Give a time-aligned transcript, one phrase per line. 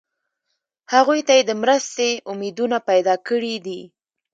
[0.93, 3.81] هغوی ته یې د مرستې امیدونه پیدا کړي دي.